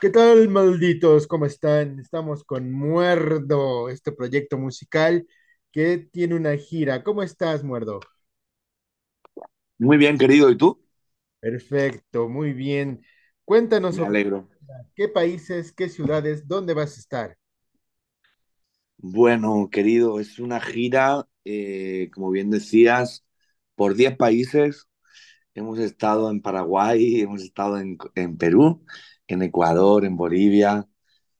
[0.00, 1.26] ¿Qué tal, malditos?
[1.26, 1.98] ¿Cómo están?
[1.98, 5.26] Estamos con Muerdo, este proyecto musical
[5.72, 7.02] que tiene una gira.
[7.02, 8.00] ¿Cómo estás, Muerdo?
[9.78, 10.50] Muy bien, querido.
[10.50, 10.80] ¿Y tú?
[11.40, 13.04] Perfecto, muy bien.
[13.44, 14.46] Cuéntanos Me alegro.
[14.96, 17.38] qué países, qué ciudades, dónde vas a estar.
[18.98, 23.24] Bueno, querido, es una gira, eh, como bien decías,
[23.74, 24.88] por 10 países.
[25.54, 27.96] Hemos estado en Paraguay, hemos estado en,
[28.38, 28.84] Perú,
[29.28, 30.88] en Ecuador, en Bolivia.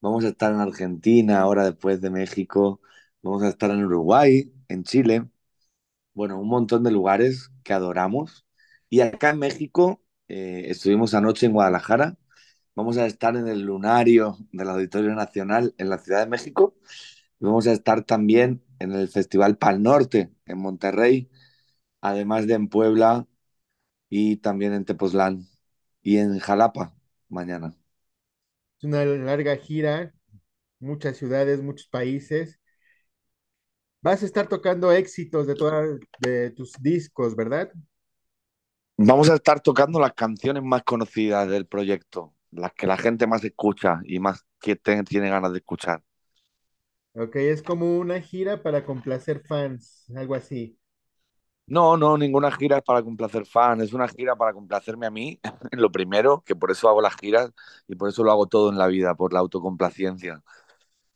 [0.00, 2.80] Vamos a estar en Argentina, ahora después de México.
[3.22, 5.28] Vamos a estar en Uruguay, en Chile.
[6.14, 8.46] Bueno, un montón de lugares que adoramos.
[8.90, 12.18] Y acá en México, eh, estuvimos anoche en Guadalajara.
[12.74, 16.76] Vamos a estar en el Lunario del Auditorio Nacional en la Ciudad de México.
[17.40, 21.30] Vamos a estar también en el Festival Pal Norte en Monterrey,
[22.00, 23.26] además de en Puebla
[24.08, 25.46] y también en Tepoztlán
[26.02, 26.94] y en Jalapa
[27.28, 27.74] mañana.
[28.78, 30.12] Es una larga gira,
[30.80, 32.60] muchas ciudades, muchos países.
[34.02, 37.70] Vas a estar tocando éxitos de todas de tus discos, ¿verdad?
[38.98, 43.42] Vamos a estar tocando las canciones más conocidas del proyecto, las que la gente más
[43.44, 46.02] escucha y más que te- tiene ganas de escuchar.
[47.14, 50.77] Ok, es como una gira para complacer fans, algo así.
[51.68, 55.38] No, no, ninguna gira es para complacer fans, es una gira para complacerme a mí,
[55.70, 57.52] en lo primero, que por eso hago las giras
[57.86, 60.42] y por eso lo hago todo en la vida, por la autocomplacencia.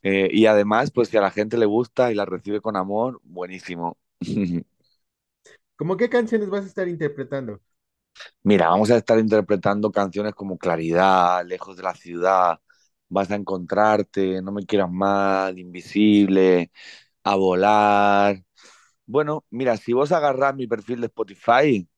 [0.02, 3.20] Eh, y además, pues si a la gente le gusta y la recibe con amor,
[3.24, 3.98] buenísimo.
[5.76, 7.60] ¿Cómo qué canciones vas a estar interpretando?
[8.42, 12.60] Mira, vamos a estar interpretando canciones como Claridad, Lejos de la ciudad,
[13.08, 16.70] Vas a encontrarte, No me quieras mal, Invisible,
[17.24, 18.42] A volar.
[19.12, 21.88] Bueno, mira, si vos agarrás mi perfil de Spotify,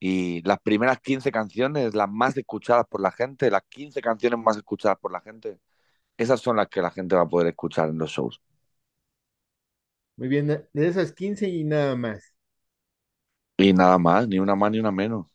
[0.00, 4.56] Y las primeras 15 canciones, las más escuchadas por la gente, las 15 canciones más
[4.58, 5.60] escuchadas por la gente,
[6.18, 8.40] esas son las que la gente va a poder escuchar en los shows.
[10.16, 12.34] Muy bien, de esas 15 y nada más.
[13.58, 15.26] Y nada más, ni una más ni una menos.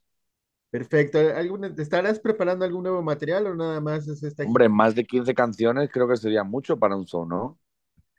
[0.70, 1.20] Perfecto.
[1.20, 4.44] ¿Alguna, te estarás preparando algún nuevo material o nada más es esta?
[4.44, 7.60] Hombre, más de 15 canciones creo que sería mucho para un show, ¿no?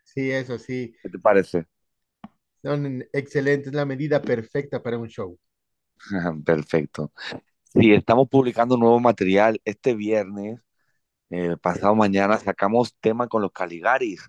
[0.04, 0.94] Sí, eso sí.
[1.02, 1.66] ¿Qué te parece?
[2.64, 5.38] Son excelentes, la medida perfecta para un show.
[6.44, 7.12] Perfecto.
[7.74, 9.60] Sí, estamos publicando nuevo material.
[9.64, 10.60] Este viernes,
[11.60, 14.22] pasado mañana, sacamos tema con los Caligaris.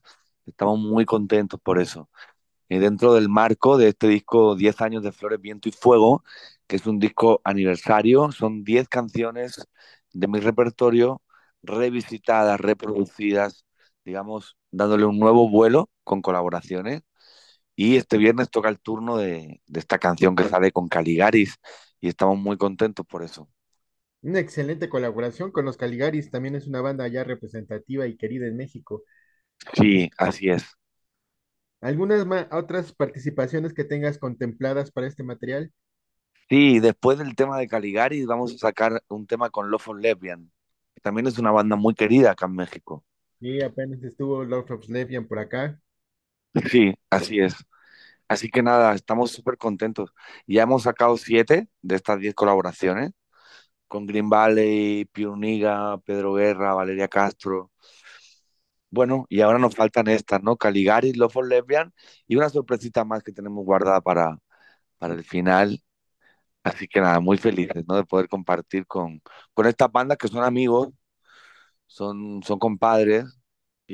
[0.45, 2.09] Estamos muy contentos por eso.
[2.69, 6.23] eh, dentro del marco de este disco 10 años de Flores, Viento y Fuego,
[6.67, 8.31] que es un disco aniversario.
[8.31, 9.67] Son 10 canciones
[10.13, 11.21] de mi repertorio
[11.63, 13.65] revisitadas, reproducidas,
[14.05, 17.03] digamos, dándole un nuevo vuelo con colaboraciones.
[17.75, 21.55] Y este viernes toca el turno de, de esta canción que sale con Caligaris
[22.01, 23.49] y estamos muy contentos por eso.
[24.23, 26.31] Una excelente colaboración con los Caligaris.
[26.31, 29.03] También es una banda ya representativa y querida en México.
[29.75, 30.63] Sí, así es.
[31.81, 35.71] ¿Algunas otras participaciones que tengas contempladas para este material?
[36.49, 40.51] Sí, después del tema de Caligaris vamos a sacar un tema con Love for Lesbian,
[40.93, 43.03] que también es una banda muy querida acá en México.
[43.39, 45.79] Sí, apenas estuvo Love of Lesbian por acá.
[46.69, 47.55] Sí, así es.
[48.27, 50.11] Así que nada, estamos súper contentos.
[50.47, 53.11] Ya hemos sacado siete de estas diez colaboraciones
[53.87, 57.71] con Green Valley, Piuniga, Pedro Guerra, Valeria Castro.
[58.89, 60.55] Bueno, y ahora nos faltan estas, ¿no?
[60.57, 61.93] Caligaris, Love for Lesbian
[62.27, 64.37] y una sorpresita más que tenemos guardada para,
[64.99, 65.81] para el final.
[66.63, 67.95] Así que nada, muy felices, ¿no?
[67.97, 69.21] De poder compartir con,
[69.53, 70.89] con estas bandas que son amigos,
[71.87, 73.25] son, son compadres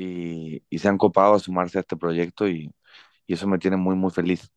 [0.00, 2.72] y, y se han copado a sumarse a este proyecto y,
[3.26, 4.50] y eso me tiene muy, muy feliz.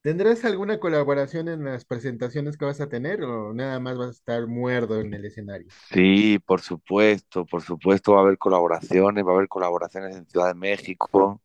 [0.00, 4.10] ¿Tendrás alguna colaboración en las presentaciones que vas a tener o nada más vas a
[4.12, 5.70] estar muerto en el escenario?
[5.90, 10.48] Sí, por supuesto, por supuesto va a haber colaboraciones, va a haber colaboraciones en Ciudad
[10.48, 11.42] de México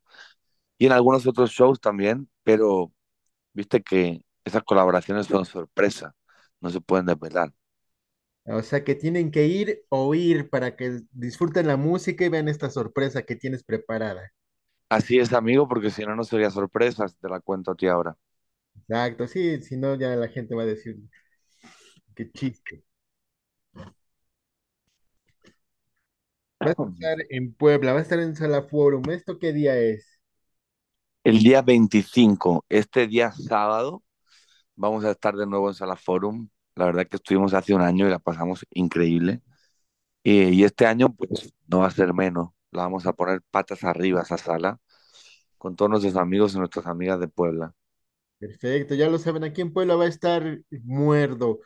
[0.77, 2.93] y en algunos otros shows también, pero
[3.53, 6.15] viste que esas colaboraciones son sorpresa,
[6.61, 7.53] no se pueden desvelar.
[8.45, 12.47] O sea que tienen que ir o ir para que disfruten la música y vean
[12.49, 14.31] esta sorpresa que tienes preparada.
[14.89, 18.15] Así es, amigo, porque si no, no sería sorpresa, te la cuento a ti ahora.
[18.87, 20.97] Exacto, sí, si no ya la gente va a decir
[22.15, 22.83] qué chiste.
[26.63, 29.03] Vas a estar en Puebla, vas a estar en Sala Forum.
[29.11, 30.19] ¿Esto qué día es?
[31.23, 34.03] El día 25, este día sábado,
[34.75, 36.49] vamos a estar de nuevo en Sala Forum.
[36.81, 39.41] La verdad que estuvimos hace un año y la pasamos increíble.
[40.23, 42.49] Y, y este año, pues, no va a ser menos.
[42.71, 44.79] La vamos a poner patas arriba esa sala
[45.59, 47.75] con todos nuestros amigos y nuestras amigas de Puebla.
[48.39, 51.59] Perfecto, ya lo saben, aquí en Puebla va a estar Muerdo.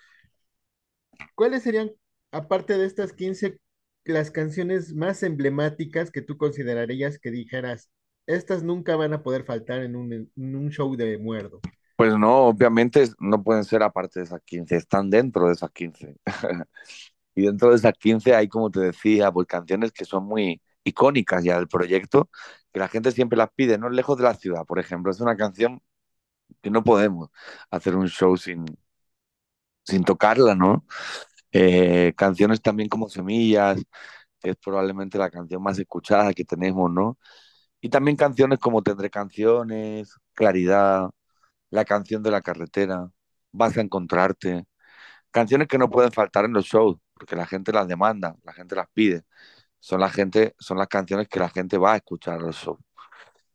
[1.36, 1.92] ¿Cuáles serían,
[2.32, 3.58] aparte de estas 15?
[4.04, 7.90] las canciones más emblemáticas que tú considerarías que dijeras,
[8.28, 11.62] estas nunca van a poder faltar en un, en un show de Muerdo?
[11.96, 16.18] Pues no, obviamente no pueden ser aparte de esas 15, están dentro de esas 15.
[17.36, 21.44] Y dentro de esas 15 hay, como te decía, pues canciones que son muy icónicas
[21.44, 22.30] ya del proyecto,
[22.74, 25.12] que la gente siempre las pide, no lejos de la ciudad, por ejemplo.
[25.12, 25.82] Es una canción
[26.62, 27.30] que no podemos
[27.72, 28.66] hacer un show sin,
[29.84, 30.86] sin tocarla, ¿no?
[31.52, 33.82] Eh, canciones también como Semillas,
[34.42, 37.20] que es probablemente la canción más escuchada que tenemos, ¿no?
[37.82, 41.10] Y también canciones como Tendré canciones, Claridad,
[41.76, 43.10] La canción de la carretera,
[43.54, 44.66] Vas a encontrarte.
[45.32, 48.76] Canciones que no pueden faltar en los shows, porque la gente las demanda, la gente
[48.76, 49.24] las pide.
[49.80, 52.80] Son la gente, son las canciones que la gente va a escuchar en los shows.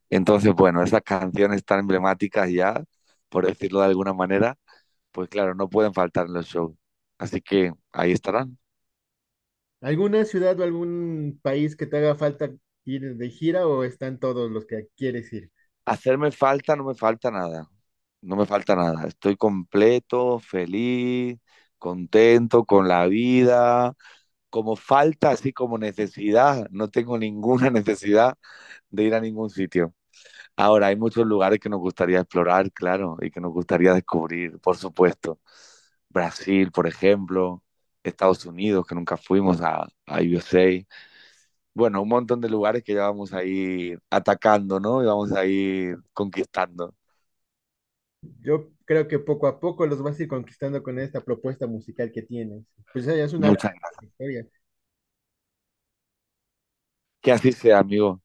[0.09, 2.83] Entonces, bueno, esas canciones tan emblemáticas ya,
[3.29, 4.57] por decirlo de alguna manera,
[5.11, 6.73] pues claro, no pueden faltar en los shows.
[7.19, 8.57] Así que ahí estarán.
[9.81, 12.51] ¿Alguna ciudad o algún país que te haga falta
[12.85, 15.51] ir de gira o están todos los que quieres ir?
[15.85, 17.69] Hacerme falta, no me falta nada.
[18.21, 19.07] No me falta nada.
[19.07, 21.39] Estoy completo, feliz,
[21.79, 23.93] contento con la vida.
[24.49, 28.35] Como falta, así como necesidad, no tengo ninguna necesidad
[28.91, 29.93] de ir a ningún sitio.
[30.57, 34.77] Ahora, hay muchos lugares que nos gustaría explorar, claro, y que nos gustaría descubrir, por
[34.77, 35.39] supuesto.
[36.09, 37.63] Brasil, por ejemplo,
[38.03, 40.87] Estados Unidos, que nunca fuimos a, a USA.
[41.75, 45.03] Bueno, un montón de lugares que ya vamos a ir atacando, ¿no?
[45.03, 46.95] Y vamos a ir conquistando.
[48.41, 52.11] Yo creo que poco a poco los vas a ir conquistando con esta propuesta musical
[52.11, 52.63] que tienes.
[52.93, 54.11] Pues ya es una Muchas gracias.
[54.11, 54.47] historia.
[57.21, 58.21] Que así sea, amigo.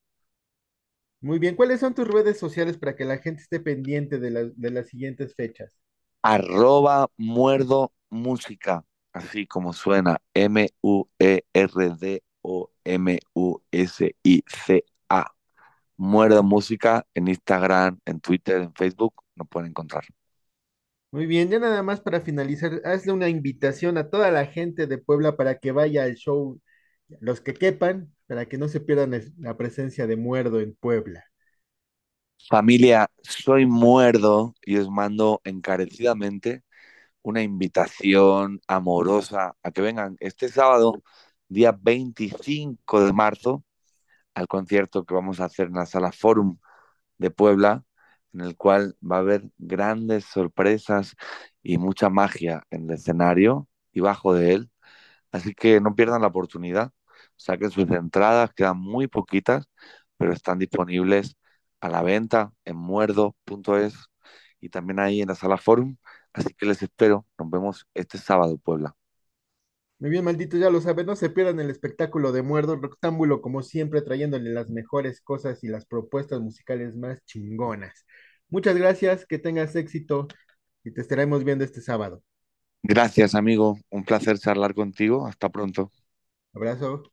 [1.20, 4.44] Muy bien, ¿cuáles son tus redes sociales para que la gente esté pendiente de, la-
[4.44, 5.78] de las siguientes fechas?
[6.22, 11.06] Arroba muerdo música, así como suena, M-U-E-R-D-O-M-U-S-I-C-A.
[15.98, 20.04] Muerdo música en Instagram, en Twitter, en Facebook, nos pueden encontrar.
[21.12, 24.98] Muy bien, ya nada más para finalizar, hazle una invitación a toda la gente de
[24.98, 26.60] Puebla para que vaya al show,
[27.20, 31.24] los que quepan, para que no se pierdan la presencia de Muerdo en Puebla.
[32.48, 36.62] Familia, soy muerdo y os mando encarecidamente
[37.22, 41.02] una invitación amorosa a que vengan este sábado,
[41.48, 43.64] día 25 de marzo,
[44.34, 46.58] al concierto que vamos a hacer en la sala Forum
[47.18, 47.84] de Puebla,
[48.36, 51.16] en el cual va a haber grandes sorpresas
[51.62, 54.70] y mucha magia en el escenario y bajo de él.
[55.32, 56.92] Así que no pierdan la oportunidad.
[57.36, 59.68] Saquen sus entradas, quedan muy poquitas,
[60.18, 61.36] pero están disponibles
[61.80, 63.94] a la venta en muerdo.es
[64.60, 65.96] y también ahí en la sala Forum.
[66.32, 67.26] Así que les espero.
[67.38, 68.96] Nos vemos este sábado, Puebla.
[69.98, 73.62] Muy bien, maldito, ya lo saben, no se pierdan el espectáculo de Muerdo Rectángulo, como
[73.62, 78.04] siempre, trayéndole las mejores cosas y las propuestas musicales más chingonas.
[78.50, 80.28] Muchas gracias, que tengas éxito
[80.84, 82.22] y te estaremos viendo este sábado.
[82.82, 83.78] Gracias, amigo.
[83.90, 85.26] Un placer charlar contigo.
[85.26, 85.92] Hasta pronto.
[86.54, 87.12] Abrazo.